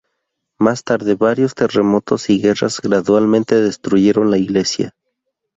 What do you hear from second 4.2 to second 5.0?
la iglesia.